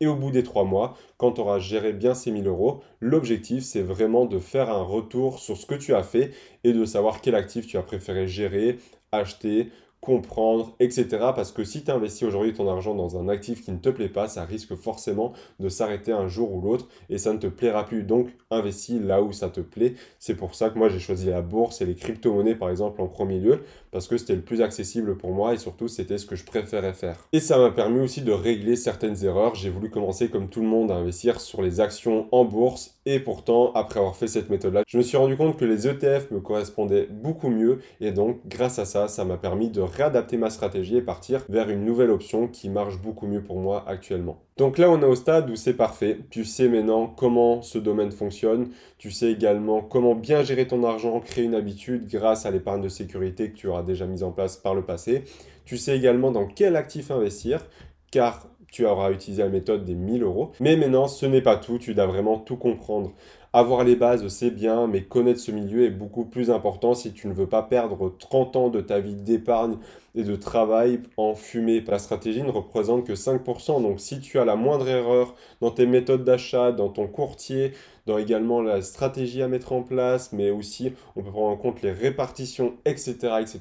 Et 0.00 0.06
au 0.06 0.16
bout 0.16 0.30
des 0.30 0.42
3 0.42 0.64
mois, 0.64 0.96
quand 1.18 1.32
tu 1.32 1.42
auras 1.42 1.58
géré 1.58 1.92
bien 1.92 2.14
ces 2.14 2.30
1000 2.30 2.46
euros, 2.46 2.80
l'objectif, 3.00 3.62
c'est 3.62 3.82
vraiment 3.82 4.24
de 4.24 4.38
faire 4.38 4.70
un 4.70 4.82
retour 4.82 5.38
sur 5.38 5.58
ce 5.58 5.66
que 5.66 5.74
tu 5.74 5.94
as 5.94 6.02
fait 6.02 6.30
et 6.64 6.72
de 6.72 6.84
savoir 6.86 7.20
quel 7.20 7.34
actif 7.34 7.66
tu 7.66 7.76
as 7.76 7.82
préféré 7.82 8.26
gérer, 8.26 8.78
acheter, 9.12 9.70
comprendre, 10.00 10.74
etc. 10.78 11.06
Parce 11.34 11.52
que 11.52 11.64
si 11.64 11.82
tu 11.82 11.90
investis 11.90 12.22
aujourd'hui 12.22 12.52
ton 12.52 12.68
argent 12.70 12.94
dans 12.94 13.18
un 13.18 13.28
actif 13.28 13.64
qui 13.64 13.72
ne 13.72 13.78
te 13.78 13.88
plaît 13.88 14.08
pas, 14.08 14.28
ça 14.28 14.44
risque 14.44 14.74
forcément 14.74 15.32
de 15.58 15.68
s'arrêter 15.68 16.12
un 16.12 16.28
jour 16.28 16.54
ou 16.54 16.60
l'autre 16.60 16.86
et 17.08 17.18
ça 17.18 17.32
ne 17.32 17.38
te 17.38 17.46
plaira 17.46 17.84
plus. 17.84 18.04
Donc, 18.04 18.28
investis 18.50 19.00
là 19.00 19.22
où 19.22 19.32
ça 19.32 19.48
te 19.48 19.60
plaît. 19.60 19.94
C'est 20.18 20.36
pour 20.36 20.54
ça 20.54 20.70
que 20.70 20.78
moi, 20.78 20.88
j'ai 20.88 21.00
choisi 21.00 21.26
la 21.26 21.42
bourse 21.42 21.80
et 21.80 21.86
les 21.86 21.94
crypto-monnaies, 21.94 22.54
par 22.54 22.70
exemple, 22.70 23.00
en 23.00 23.08
premier 23.08 23.40
lieu, 23.40 23.62
parce 23.90 24.06
que 24.06 24.16
c'était 24.16 24.36
le 24.36 24.42
plus 24.42 24.62
accessible 24.62 25.16
pour 25.16 25.30
moi 25.30 25.54
et 25.54 25.58
surtout, 25.58 25.88
c'était 25.88 26.18
ce 26.18 26.26
que 26.26 26.36
je 26.36 26.44
préférais 26.44 26.94
faire. 26.94 27.26
Et 27.32 27.40
ça 27.40 27.58
m'a 27.58 27.70
permis 27.70 28.00
aussi 28.00 28.22
de 28.22 28.32
régler 28.32 28.76
certaines 28.76 29.24
erreurs. 29.24 29.54
J'ai 29.54 29.70
voulu 29.70 29.90
commencer, 29.90 30.28
comme 30.28 30.48
tout 30.48 30.60
le 30.60 30.68
monde, 30.68 30.90
à 30.90 30.94
investir 30.94 31.40
sur 31.40 31.62
les 31.62 31.80
actions 31.80 32.28
en 32.32 32.44
bourse 32.44 32.95
et 33.06 33.20
pourtant, 33.20 33.72
après 33.72 34.00
avoir 34.00 34.16
fait 34.16 34.26
cette 34.26 34.50
méthode-là, 34.50 34.82
je 34.86 34.98
me 34.98 35.02
suis 35.02 35.16
rendu 35.16 35.36
compte 35.36 35.56
que 35.56 35.64
les 35.64 35.86
ETF 35.86 36.30
me 36.32 36.40
correspondaient 36.40 37.06
beaucoup 37.08 37.48
mieux 37.48 37.78
et 38.00 38.10
donc, 38.10 38.40
grâce 38.46 38.80
à 38.80 38.84
ça, 38.84 39.06
ça 39.06 39.24
m'a 39.24 39.36
permis 39.36 39.70
de 39.70 39.80
réadapter 39.80 40.36
ma 40.36 40.50
stratégie 40.50 40.96
et 40.96 41.02
partir 41.02 41.44
vers 41.48 41.70
une 41.70 41.84
nouvelle 41.84 42.10
option 42.10 42.48
qui 42.48 42.68
marche 42.68 43.00
beaucoup 43.00 43.26
mieux 43.28 43.42
pour 43.42 43.60
moi 43.60 43.84
actuellement. 43.86 44.42
Donc 44.56 44.78
là, 44.78 44.90
on 44.90 45.00
est 45.00 45.06
au 45.06 45.14
stade 45.14 45.48
où 45.50 45.54
c'est 45.54 45.74
parfait. 45.74 46.18
Tu 46.30 46.44
sais 46.44 46.68
maintenant 46.68 47.06
comment 47.06 47.62
ce 47.62 47.78
domaine 47.78 48.10
fonctionne. 48.10 48.70
Tu 48.98 49.10
sais 49.10 49.30
également 49.30 49.82
comment 49.82 50.14
bien 50.14 50.42
gérer 50.42 50.66
ton 50.66 50.82
argent, 50.82 51.20
créer 51.20 51.44
une 51.44 51.54
habitude 51.54 52.08
grâce 52.08 52.44
à 52.44 52.50
l'épargne 52.50 52.82
de 52.82 52.88
sécurité 52.88 53.50
que 53.50 53.56
tu 53.56 53.68
auras 53.68 53.82
déjà 53.82 54.06
mise 54.06 54.22
en 54.22 54.32
place 54.32 54.56
par 54.56 54.74
le 54.74 54.82
passé. 54.82 55.24
Tu 55.64 55.76
sais 55.76 55.96
également 55.96 56.32
dans 56.32 56.46
quel 56.46 56.74
actif 56.74 57.10
investir, 57.10 57.66
car 58.10 58.48
auras 58.84 59.10
utilisé 59.10 59.42
la 59.42 59.48
méthode 59.48 59.84
des 59.84 59.94
1000 59.94 60.22
euros. 60.22 60.52
Mais 60.60 60.76
maintenant, 60.76 61.08
ce 61.08 61.26
n'est 61.26 61.42
pas 61.42 61.56
tout. 61.56 61.78
Tu 61.78 61.94
dois 61.94 62.06
vraiment 62.06 62.38
tout 62.38 62.56
comprendre. 62.56 63.12
Avoir 63.52 63.84
les 63.84 63.96
bases, 63.96 64.26
c'est 64.28 64.50
bien, 64.50 64.86
mais 64.86 65.04
connaître 65.04 65.40
ce 65.40 65.50
milieu 65.50 65.86
est 65.86 65.90
beaucoup 65.90 66.26
plus 66.26 66.50
important 66.50 66.94
si 66.94 67.12
tu 67.12 67.26
ne 67.26 67.32
veux 67.32 67.48
pas 67.48 67.62
perdre 67.62 68.14
30 68.18 68.56
ans 68.56 68.68
de 68.68 68.82
ta 68.82 69.00
vie 69.00 69.14
d'épargne 69.14 69.78
de 70.24 70.36
travail 70.36 71.00
en 71.16 71.34
fumée. 71.34 71.82
La 71.86 71.98
stratégie 71.98 72.42
ne 72.42 72.50
représente 72.50 73.06
que 73.06 73.12
5%. 73.12 73.82
Donc 73.82 74.00
si 74.00 74.20
tu 74.20 74.38
as 74.38 74.44
la 74.44 74.56
moindre 74.56 74.88
erreur 74.88 75.34
dans 75.60 75.70
tes 75.70 75.86
méthodes 75.86 76.24
d'achat, 76.24 76.72
dans 76.72 76.88
ton 76.88 77.06
courtier, 77.06 77.72
dans 78.06 78.18
également 78.18 78.62
la 78.62 78.82
stratégie 78.82 79.42
à 79.42 79.48
mettre 79.48 79.72
en 79.72 79.82
place, 79.82 80.32
mais 80.32 80.50
aussi 80.50 80.92
on 81.16 81.22
peut 81.22 81.30
prendre 81.30 81.48
en 81.48 81.56
compte 81.56 81.82
les 81.82 81.90
répartitions, 81.90 82.74
etc. 82.84 83.14
etc. 83.40 83.60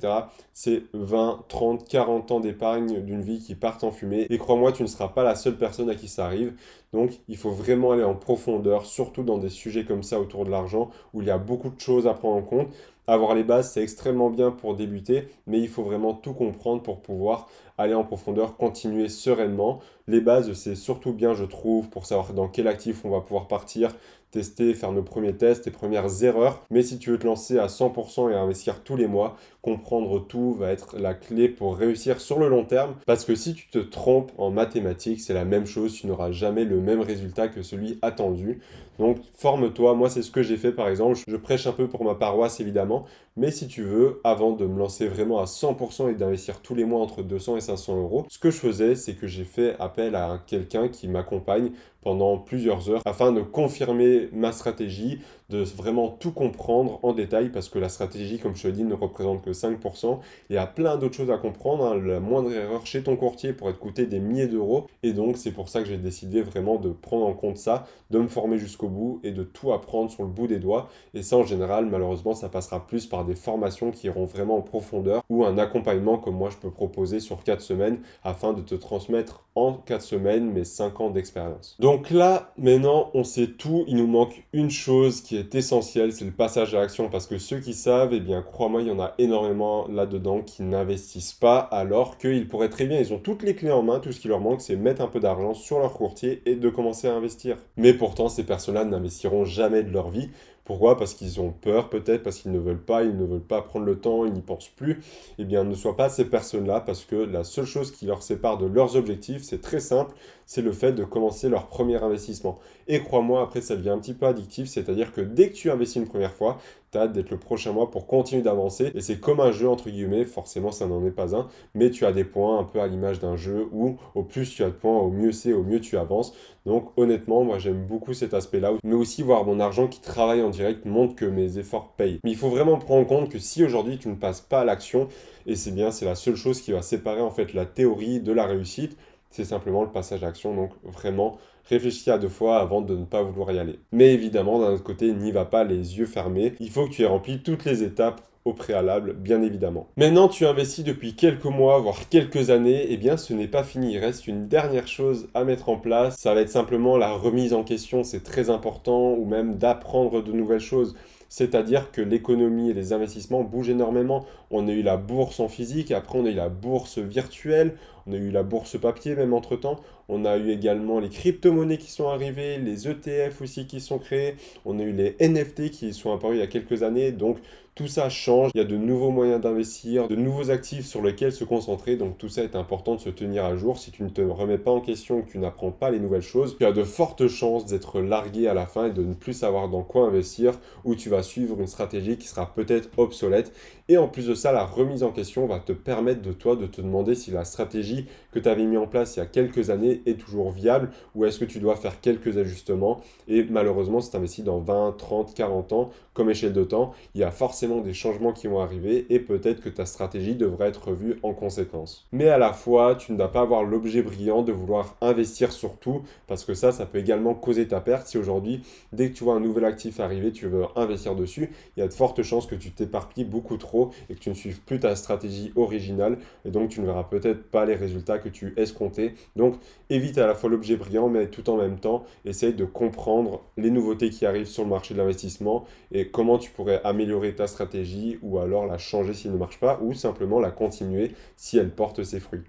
C'est 0.53 0.83
20, 0.93 1.45
30, 1.47 1.87
40 1.87 2.31
ans 2.31 2.39
d'épargne 2.39 3.01
d'une 3.01 3.21
vie 3.21 3.39
qui 3.39 3.55
partent 3.55 3.83
en 3.83 3.91
fumée. 3.91 4.27
Et 4.29 4.37
crois-moi, 4.37 4.71
tu 4.71 4.83
ne 4.83 4.87
seras 4.87 5.09
pas 5.09 5.23
la 5.23 5.35
seule 5.35 5.57
personne 5.57 5.89
à 5.89 5.95
qui 5.95 6.07
ça 6.07 6.25
arrive. 6.25 6.53
Donc 6.93 7.19
il 7.27 7.37
faut 7.37 7.51
vraiment 7.51 7.91
aller 7.91 8.03
en 8.03 8.15
profondeur, 8.15 8.85
surtout 8.85 9.23
dans 9.23 9.37
des 9.37 9.49
sujets 9.49 9.83
comme 9.83 10.03
ça 10.03 10.19
autour 10.19 10.45
de 10.45 10.51
l'argent, 10.51 10.91
où 11.13 11.21
il 11.21 11.27
y 11.27 11.31
a 11.31 11.37
beaucoup 11.37 11.69
de 11.69 11.79
choses 11.79 12.07
à 12.07 12.13
prendre 12.13 12.37
en 12.37 12.41
compte. 12.41 12.67
Avoir 13.07 13.35
les 13.35 13.43
bases, 13.43 13.71
c'est 13.71 13.83
extrêmement 13.83 14.29
bien 14.29 14.51
pour 14.51 14.75
débuter, 14.75 15.27
mais 15.47 15.59
il 15.59 15.67
faut 15.67 15.83
vraiment 15.83 16.13
tout 16.13 16.33
comprendre 16.33 16.81
pour 16.81 17.01
pouvoir 17.01 17.47
aller 17.77 17.93
en 17.93 18.03
profondeur, 18.03 18.57
continuer 18.57 19.09
sereinement. 19.09 19.79
Les 20.07 20.21
bases, 20.21 20.53
c'est 20.53 20.75
surtout 20.75 21.13
bien, 21.13 21.33
je 21.33 21.43
trouve, 21.45 21.89
pour 21.89 22.05
savoir 22.05 22.33
dans 22.33 22.47
quel 22.47 22.67
actif 22.67 23.05
on 23.05 23.11
va 23.11 23.21
pouvoir 23.21 23.47
partir, 23.47 23.91
tester, 24.35 24.73
faire 24.73 24.91
nos 24.91 25.01
premiers 25.01 25.33
tests, 25.33 25.65
les 25.65 25.71
premières 25.71 26.23
erreurs. 26.23 26.65
Mais 26.69 26.83
si 26.83 26.99
tu 26.99 27.11
veux 27.11 27.17
te 27.17 27.25
lancer 27.25 27.57
à 27.57 27.67
100% 27.67 28.31
et 28.31 28.35
investir 28.35 28.83
tous 28.83 28.97
les 28.97 29.07
mois, 29.07 29.37
comprendre 29.61 30.19
tout 30.19 30.53
va 30.53 30.71
être 30.71 30.97
la 30.97 31.13
clé 31.13 31.47
pour 31.47 31.77
réussir 31.77 32.19
sur 32.19 32.37
le 32.37 32.49
long 32.49 32.65
terme. 32.65 32.95
Parce 33.05 33.23
que 33.23 33.33
si 33.33 33.53
tu 33.53 33.69
te 33.69 33.79
trompes 33.79 34.31
en 34.37 34.51
mathématiques, 34.51 35.21
c'est 35.21 35.33
la 35.33 35.45
même 35.45 35.65
chose, 35.65 35.93
tu 35.93 36.05
n'auras 36.05 36.31
jamais 36.31 36.65
le 36.65 36.81
même 36.81 36.99
résultat 36.99 37.47
que 37.47 37.63
celui 37.63 37.97
attendu. 38.01 38.59
Donc 38.99 39.17
forme-toi, 39.33 39.93
moi 39.93 40.09
c'est 40.09 40.21
ce 40.21 40.31
que 40.31 40.41
j'ai 40.41 40.55
fait 40.55 40.71
par 40.71 40.87
exemple, 40.87 41.19
je 41.27 41.35
prêche 41.35 41.67
un 41.67 41.73
peu 41.73 41.87
pour 41.87 42.05
ma 42.05 42.15
paroisse 42.15 42.61
évidemment, 42.61 43.05
mais 43.35 43.51
si 43.51 43.67
tu 43.67 43.83
veux, 43.83 44.21
avant 44.23 44.53
de 44.53 44.65
me 44.65 44.79
lancer 44.79 45.07
vraiment 45.07 45.39
à 45.39 45.45
100% 45.45 46.11
et 46.11 46.15
d'investir 46.15 46.61
tous 46.61 46.75
les 46.75 46.85
mois 46.85 47.01
entre 47.01 47.21
200 47.21 47.57
et 47.57 47.61
500 47.61 47.97
euros, 47.97 48.25
ce 48.29 48.39
que 48.39 48.51
je 48.51 48.57
faisais, 48.57 48.95
c'est 48.95 49.15
que 49.15 49.27
j'ai 49.27 49.43
fait 49.43 49.75
appel 49.79 50.15
à 50.15 50.41
quelqu'un 50.47 50.87
qui 50.87 51.09
m'accompagne 51.09 51.71
pendant 52.05 52.37
plusieurs 52.37 52.89
heures 52.89 53.01
afin 53.03 53.31
de 53.31 53.41
confirmer 53.41 54.29
ma 54.31 54.51
stratégie, 54.51 55.19
de 55.49 55.63
vraiment 55.63 56.09
tout 56.09 56.31
comprendre 56.31 56.99
en 57.03 57.13
détail 57.13 57.49
parce 57.49 57.69
que 57.69 57.79
la 57.79 57.89
stratégie, 57.89 58.39
comme 58.39 58.55
je 58.55 58.63
te 58.63 58.67
dis, 58.67 58.83
ne 58.83 58.93
représente 58.93 59.43
que 59.43 59.51
5%. 59.51 60.19
Il 60.49 60.55
y 60.55 60.57
a 60.57 60.65
plein 60.65 60.97
d'autres 60.97 61.15
choses 61.15 61.31
à 61.31 61.37
comprendre. 61.37 61.85
Hein. 61.85 62.01
La 62.03 62.19
moindre 62.19 62.51
erreur 62.51 62.85
chez 62.85 63.03
ton 63.03 63.15
courtier 63.15 63.53
pourrait 63.53 63.73
te 63.73 63.79
coûter 63.79 64.05
des 64.05 64.19
milliers 64.19 64.47
d'euros. 64.47 64.87
Et 65.03 65.13
donc, 65.13 65.37
c'est 65.37 65.51
pour 65.51 65.69
ça 65.69 65.81
que 65.81 65.87
j'ai 65.87 65.97
décidé 65.97 66.41
vraiment 66.41 66.77
de 66.77 66.89
prendre 66.89 67.25
en 67.25 67.33
compte 67.33 67.57
ça, 67.57 67.85
de 68.09 68.19
me 68.19 68.27
former 68.27 68.57
jusqu'au 68.57 68.87
bout 68.87 69.19
et 69.23 69.31
de 69.31 69.43
tout 69.43 69.71
apprendre 69.71 70.09
sur 70.09 70.23
le 70.23 70.29
bout 70.29 70.47
des 70.47 70.59
doigts. 70.59 70.89
Et 71.13 71.21
ça, 71.21 71.37
en 71.37 71.43
général, 71.43 71.85
malheureusement, 71.85 72.33
ça 72.33 72.49
passera 72.49 72.85
plus 72.85 73.05
par 73.05 73.25
des 73.25 73.35
formations 73.35 73.91
qui 73.91 74.07
iront 74.07 74.25
vraiment 74.25 74.57
en 74.57 74.61
profondeur 74.61 75.21
ou 75.29 75.45
un 75.45 75.57
accompagnement 75.57 76.17
comme 76.17 76.35
moi 76.35 76.49
je 76.49 76.57
peux 76.57 76.71
proposer 76.71 77.19
sur 77.19 77.43
4 77.43 77.61
semaines 77.61 77.99
afin 78.23 78.53
de 78.53 78.61
te 78.61 78.75
transmettre 78.75 79.45
en 79.55 79.73
4 79.73 80.01
semaines 80.01 80.51
mes 80.51 80.65
5 80.65 80.99
ans 81.01 81.09
d'expérience. 81.09 81.77
Donc 81.79 82.09
là, 82.09 82.53
maintenant, 82.57 83.09
on 83.13 83.23
sait 83.23 83.47
tout. 83.47 83.85
Il 83.87 83.97
nous 83.97 84.07
manque 84.07 84.43
une 84.53 84.69
chose 84.69 85.21
qui 85.21 85.34
est 85.35 85.55
essentielle, 85.55 86.13
c'est 86.13 86.25
le 86.25 86.31
passage 86.31 86.73
à 86.73 86.79
l'action. 86.79 87.09
Parce 87.09 87.27
que 87.27 87.37
ceux 87.37 87.59
qui 87.59 87.73
savent, 87.73 88.13
eh 88.13 88.19
bien, 88.19 88.41
crois-moi, 88.41 88.81
il 88.81 88.87
y 88.87 88.91
en 88.91 88.99
a 88.99 89.13
énormément 89.17 89.87
là-dedans 89.87 90.41
qui 90.41 90.63
n'investissent 90.63 91.33
pas 91.33 91.59
alors 91.59 92.17
qu'ils 92.17 92.47
pourraient 92.47 92.69
très 92.69 92.85
bien, 92.85 92.99
ils 92.99 93.13
ont 93.13 93.19
toutes 93.19 93.43
les 93.43 93.55
clés 93.55 93.71
en 93.71 93.83
main. 93.83 93.99
Tout 93.99 94.11
ce 94.11 94.19
qui 94.19 94.27
leur 94.27 94.39
manque, 94.39 94.61
c'est 94.61 94.75
mettre 94.75 95.01
un 95.01 95.07
peu 95.07 95.19
d'argent 95.19 95.53
sur 95.53 95.79
leur 95.79 95.93
courtier 95.93 96.41
et 96.45 96.55
de 96.55 96.69
commencer 96.69 97.07
à 97.07 97.13
investir. 97.13 97.57
Mais 97.77 97.93
pourtant, 97.93 98.29
ces 98.29 98.43
personnes-là 98.43 98.85
n'investiront 98.85 99.45
jamais 99.45 99.83
de 99.83 99.91
leur 99.91 100.09
vie 100.09 100.29
pourquoi? 100.65 100.97
Parce 100.97 101.13
qu'ils 101.13 101.39
ont 101.39 101.51
peur 101.51 101.89
peut-être, 101.91 102.23
parce 102.23 102.39
qu'ils 102.39 102.51
ne 102.51 102.57
veulent 102.57 102.83
pas, 102.83 103.03
ils 103.03 103.15
ne 103.15 103.23
veulent 103.23 103.39
pas 103.39 103.61
prendre 103.61 103.85
le 103.85 103.99
temps, 103.99 104.25
ils 104.25 104.33
n'y 104.33 104.41
pensent 104.41 104.67
plus. 104.67 104.99
Eh 105.37 105.45
bien, 105.45 105.63
ne 105.63 105.75
soient 105.75 105.95
pas 105.95 106.09
ces 106.09 106.25
personnes-là 106.25 106.81
parce 106.81 107.05
que 107.05 107.15
la 107.15 107.43
seule 107.43 107.65
chose 107.65 107.91
qui 107.91 108.07
leur 108.07 108.23
sépare 108.23 108.57
de 108.57 108.65
leurs 108.65 108.95
objectifs, 108.95 109.43
c'est 109.43 109.61
très 109.61 109.79
simple, 109.79 110.15
c'est 110.47 110.63
le 110.63 110.71
fait 110.71 110.91
de 110.91 111.03
commencer 111.03 111.49
leur 111.49 111.67
premier 111.67 112.01
investissement. 112.03 112.57
Et 112.87 113.01
crois-moi, 113.01 113.41
après, 113.41 113.61
ça 113.61 113.75
devient 113.75 113.89
un 113.89 113.99
petit 113.99 114.13
peu 114.13 114.27
addictif, 114.27 114.67
c'est-à-dire 114.67 115.11
que 115.11 115.21
dès 115.21 115.49
que 115.49 115.55
tu 115.55 115.71
investis 115.71 115.95
une 115.95 116.07
première 116.07 116.33
fois, 116.33 116.59
tu 116.91 116.97
as 116.99 117.07
d'être 117.07 117.31
le 117.31 117.37
prochain 117.37 117.71
mois 117.71 117.89
pour 117.89 118.05
continuer 118.05 118.43
d'avancer. 118.43 118.91
Et 118.93 119.01
c'est 119.01 119.19
comme 119.19 119.39
un 119.39 119.51
jeu, 119.51 119.67
entre 119.67 119.89
guillemets, 119.89 120.25
forcément, 120.25 120.71
ça 120.71 120.85
n'en 120.85 121.03
est 121.05 121.11
pas 121.11 121.35
un, 121.35 121.47
mais 121.73 121.89
tu 121.89 122.05
as 122.05 122.11
des 122.11 122.23
points 122.23 122.59
un 122.59 122.63
peu 122.63 122.79
à 122.79 122.87
l'image 122.87 123.19
d'un 123.19 123.35
jeu 123.35 123.67
où 123.71 123.97
au 124.13 124.23
plus 124.23 124.49
tu 124.53 124.63
as 124.63 124.67
de 124.67 124.75
points, 124.75 124.97
au 124.97 125.09
mieux 125.09 125.31
c'est, 125.31 125.53
au 125.53 125.63
mieux 125.63 125.81
tu 125.81 125.97
avances. 125.97 126.33
Donc 126.65 126.91
honnêtement, 126.97 127.43
moi 127.43 127.57
j'aime 127.59 127.85
beaucoup 127.85 128.13
cet 128.13 128.33
aspect-là, 128.33 128.73
mais 128.83 128.95
aussi 128.95 129.23
voir 129.23 129.45
mon 129.45 129.59
argent 129.59 129.87
qui 129.87 130.01
travaille 130.01 130.41
en 130.41 130.49
direct 130.49 130.85
montre 130.85 131.15
que 131.15 131.25
mes 131.25 131.57
efforts 131.57 131.93
payent. 131.95 132.19
Mais 132.23 132.31
il 132.31 132.37
faut 132.37 132.49
vraiment 132.49 132.77
prendre 132.77 133.01
en 133.01 133.05
compte 133.05 133.29
que 133.29 133.39
si 133.39 133.63
aujourd'hui 133.63 133.97
tu 133.97 134.09
ne 134.09 134.15
passes 134.15 134.41
pas 134.41 134.61
à 134.61 134.65
l'action, 134.65 135.07
et 135.47 135.55
c'est 135.55 135.71
bien, 135.71 135.91
c'est 135.91 136.05
la 136.05 136.15
seule 136.15 136.35
chose 136.35 136.61
qui 136.61 136.71
va 136.71 136.81
séparer 136.81 137.21
en 137.21 137.31
fait 137.31 137.53
la 137.53 137.65
théorie 137.65 138.19
de 138.19 138.31
la 138.31 138.45
réussite, 138.45 138.97
c'est 139.29 139.45
simplement 139.45 139.83
le 139.83 139.91
passage 139.91 140.23
à 140.23 140.27
l'action. 140.27 140.55
Donc 140.55 140.71
vraiment, 140.83 141.37
réfléchis 141.65 142.09
à 142.09 142.17
deux 142.17 142.29
fois 142.29 142.59
avant 142.59 142.81
de 142.81 142.95
ne 142.95 143.05
pas 143.05 143.23
vouloir 143.23 143.51
y 143.51 143.59
aller. 143.59 143.79
Mais 143.91 144.13
évidemment, 144.13 144.59
d'un 144.59 144.73
autre 144.73 144.83
côté, 144.83 145.11
n'y 145.13 145.31
va 145.31 145.45
pas 145.45 145.63
les 145.63 145.97
yeux 145.97 146.05
fermés. 146.05 146.53
Il 146.59 146.69
faut 146.69 146.87
que 146.87 146.91
tu 146.91 147.03
aies 147.03 147.07
rempli 147.07 147.41
toutes 147.41 147.65
les 147.65 147.83
étapes 147.83 148.21
au 148.45 148.53
préalable, 148.53 149.13
bien 149.13 149.41
évidemment. 149.41 149.87
Maintenant, 149.97 150.27
tu 150.27 150.45
investis 150.45 150.83
depuis 150.83 151.15
quelques 151.15 151.45
mois, 151.45 151.79
voire 151.79 152.07
quelques 152.09 152.51
années, 152.51 152.83
et 152.83 152.93
eh 152.93 152.97
bien 152.97 153.17
ce 153.17 153.33
n'est 153.33 153.47
pas 153.47 153.63
fini. 153.63 153.93
Il 153.93 153.97
reste 153.97 154.27
une 154.27 154.47
dernière 154.47 154.87
chose 154.87 155.27
à 155.33 155.43
mettre 155.43 155.67
en 155.69 155.77
place. 155.77 156.15
Ça 156.17 156.35
va 156.35 156.41
être 156.41 156.49
simplement 156.49 156.95
la 156.95 157.11
remise 157.11 157.53
en 157.53 157.63
question, 157.63 158.03
c'est 158.03 158.23
très 158.23 158.51
important, 158.51 159.13
ou 159.13 159.25
même 159.25 159.57
d'apprendre 159.57 160.21
de 160.21 160.31
nouvelles 160.31 160.59
choses. 160.59 160.95
C'est-à-dire 161.37 161.91
que 161.91 161.99
l'économie 161.99 162.69
et 162.69 162.73
les 162.73 162.93
investissements 162.93 163.43
bougent 163.43 163.67
énormément. 163.67 164.25
On 164.51 164.69
a 164.69 164.71
eu 164.71 164.81
la 164.81 164.95
bourse 164.95 165.41
en 165.41 165.49
physique, 165.49 165.91
après 165.91 166.17
on 166.17 166.25
a 166.25 166.29
eu 166.29 166.33
la 166.33 166.47
bourse 166.47 166.97
virtuelle, 166.97 167.75
on 168.07 168.13
a 168.13 168.15
eu 168.15 168.31
la 168.31 168.41
bourse 168.41 168.79
papier 168.79 169.15
même 169.17 169.33
entre-temps. 169.33 169.81
On 170.07 170.25
a 170.25 170.37
eu 170.37 170.51
également 170.51 170.99
les 170.99 171.09
crypto-monnaies 171.09 171.77
qui 171.77 171.91
sont 171.91 172.07
arrivées, 172.07 172.57
les 172.57 172.87
ETF 172.87 173.41
aussi 173.41 173.65
qui 173.65 173.79
sont 173.79 173.97
créés. 173.97 174.35
On 174.65 174.79
a 174.79 174.83
eu 174.83 174.91
les 174.91 175.15
NFT 175.19 175.71
qui 175.71 175.93
sont 175.93 176.13
apparus 176.13 176.37
il 176.37 176.39
y 176.39 176.43
a 176.43 176.47
quelques 176.47 176.83
années. 176.83 177.11
Donc 177.11 177.37
tout 177.75 177.87
ça 177.87 178.07
change, 178.07 178.51
il 178.55 178.57
y 178.57 178.61
a 178.61 178.63
de 178.65 178.77
nouveaux 178.77 179.11
moyens 179.11 179.41
d'investir, 179.41 180.07
de 180.07 180.15
nouveaux 180.15 180.49
actifs 180.49 180.85
sur 180.85 181.01
lesquels 181.01 181.33
se 181.33 181.43
concentrer, 181.43 181.97
donc 181.97 182.17
tout 182.17 182.29
ça 182.29 182.41
est 182.41 182.55
important 182.55 182.95
de 182.95 183.01
se 183.01 183.09
tenir 183.09 183.43
à 183.43 183.57
jour. 183.57 183.77
Si 183.77 183.91
tu 183.91 184.03
ne 184.03 184.07
te 184.07 184.21
remets 184.21 184.57
pas 184.57 184.71
en 184.71 184.79
question, 184.79 185.21
que 185.21 185.29
tu 185.29 185.39
n'apprends 185.39 185.71
pas 185.71 185.91
les 185.91 185.99
nouvelles 185.99 186.21
choses, 186.21 186.55
tu 186.57 186.65
as 186.65 186.71
de 186.71 186.85
fortes 186.85 187.27
chances 187.27 187.65
d'être 187.65 187.99
largué 187.99 188.47
à 188.47 188.53
la 188.53 188.65
fin 188.65 188.87
et 188.87 188.91
de 188.91 189.03
ne 189.03 189.13
plus 189.13 189.33
savoir 189.33 189.67
dans 189.67 189.83
quoi 189.83 190.07
investir, 190.07 190.57
ou 190.85 190.95
tu 190.95 191.09
vas 191.09 191.21
suivre 191.21 191.59
une 191.59 191.67
stratégie 191.67 192.17
qui 192.17 192.29
sera 192.29 192.53
peut-être 192.53 192.87
obsolète. 192.95 193.51
Et 193.89 193.97
en 193.97 194.07
plus 194.07 194.27
de 194.27 194.35
ça, 194.35 194.53
la 194.53 194.63
remise 194.63 195.03
en 195.03 195.11
question 195.11 195.45
va 195.45 195.59
te 195.59 195.73
permettre 195.73 196.21
de 196.21 196.31
toi 196.31 196.55
de 196.55 196.67
te 196.67 196.79
demander 196.79 197.13
si 197.13 197.31
la 197.31 197.43
stratégie 197.43 198.05
que 198.31 198.39
tu 198.39 198.47
avais 198.47 198.65
mis 198.65 198.77
en 198.77 198.87
place 198.87 199.17
il 199.17 199.19
y 199.19 199.21
a 199.21 199.25
quelques 199.25 199.69
années 199.69 199.94
est 200.05 200.19
toujours 200.19 200.51
viable, 200.51 200.89
ou 201.15 201.25
est-ce 201.25 201.39
que 201.39 201.45
tu 201.45 201.59
dois 201.59 201.75
faire 201.75 202.01
quelques 202.01 202.37
ajustements. 202.37 203.01
Et 203.27 203.43
malheureusement, 203.43 204.01
si 204.01 204.11
tu 204.11 204.17
investis 204.17 204.43
dans 204.43 204.59
20, 204.59 204.95
30, 204.97 205.33
40 205.33 205.73
ans, 205.73 205.91
comme 206.13 206.29
échelle 206.29 206.53
de 206.53 206.63
temps, 206.63 206.93
il 207.13 207.21
y 207.21 207.23
a 207.23 207.31
forcément 207.31 207.81
des 207.81 207.93
changements 207.93 208.31
qui 208.31 208.47
vont 208.47 208.61
arriver 208.61 209.05
et 209.09 209.19
peut-être 209.19 209.61
que 209.61 209.69
ta 209.69 209.85
stratégie 209.85 210.35
devrait 210.35 210.69
être 210.69 210.89
revue 210.89 211.19
en 211.23 211.33
conséquence. 211.33 212.07
Mais 212.11 212.29
à 212.29 212.37
la 212.37 212.53
fois, 212.53 212.95
tu 212.95 213.11
ne 213.11 213.17
dois 213.17 213.31
pas 213.31 213.41
avoir 213.41 213.63
l'objet 213.63 214.01
brillant 214.01 214.41
de 214.41 214.53
vouloir 214.53 214.95
investir 215.01 215.51
sur 215.51 215.77
tout 215.77 216.03
parce 216.27 216.45
que 216.45 216.53
ça, 216.53 216.71
ça 216.71 216.85
peut 216.85 216.99
également 216.99 217.33
causer 217.33 217.67
ta 217.67 217.81
perte. 217.81 218.07
Si 218.07 218.17
aujourd'hui, 218.17 218.63
dès 218.93 219.09
que 219.09 219.15
tu 219.15 219.25
vois 219.25 219.35
un 219.35 219.41
nouvel 219.41 219.65
actif 219.65 219.99
arriver, 219.99 220.31
tu 220.31 220.47
veux 220.47 220.63
investir 220.77 221.15
dessus, 221.15 221.51
il 221.75 221.81
y 221.81 221.83
a 221.83 221.87
de 221.87 221.93
fortes 221.93 222.23
chances 222.23 222.47
que 222.47 222.55
tu 222.55 222.71
t'éparpilles 222.71 223.25
beaucoup 223.25 223.57
trop 223.57 223.91
et 224.09 224.15
que 224.15 224.19
tu 224.19 224.29
ne 224.29 224.35
suives 224.35 224.61
plus 224.61 224.79
ta 224.79 224.95
stratégie 224.95 225.51
originale 225.57 226.17
et 226.45 226.49
donc 226.49 226.69
tu 226.69 226.79
ne 226.79 226.85
verras 226.85 227.03
peut-être 227.03 227.43
pas 227.43 227.65
les 227.65 227.75
résultats 227.75 228.19
que 228.19 228.29
tu 228.29 228.53
escomptais. 228.55 229.15
Donc 229.35 229.55
évite 229.89 230.17
à 230.17 230.27
la 230.27 230.35
fois 230.35 230.49
l'objet 230.49 230.75
brillant, 230.77 231.09
mais 231.09 231.27
tout 231.27 231.49
en 231.49 231.57
même 231.57 231.79
temps, 231.79 232.05
essaye 232.25 232.53
de 232.53 232.65
comprendre 232.65 233.43
les 233.57 233.71
nouveautés 233.71 234.09
qui 234.09 234.25
arrivent 234.25 234.47
sur 234.47 234.63
le 234.63 234.69
marché 234.69 234.93
de 234.93 234.99
l'investissement 234.99 235.65
et 235.91 236.09
comment 236.09 236.37
tu 236.37 236.51
pourrais 236.51 236.81
améliorer 236.83 237.35
ta 237.35 237.47
stratégie 237.47 238.17
ou 238.21 238.39
alors 238.39 238.65
la 238.65 238.77
changer 238.77 239.13
s'il 239.13 239.31
ne 239.31 239.37
marche 239.37 239.59
pas 239.59 239.79
ou 239.81 239.93
simplement 239.93 240.39
la 240.39 240.51
continuer 240.51 241.11
si 241.35 241.57
elle 241.57 241.71
porte 241.71 242.03
ses 242.03 242.19
fruits. 242.19 242.45